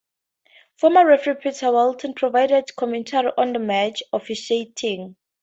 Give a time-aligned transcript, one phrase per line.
[0.77, 5.15] Former referee Peter Walton provided commentary on the match officiating.